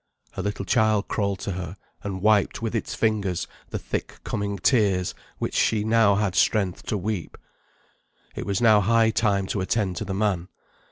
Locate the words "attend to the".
9.61-10.15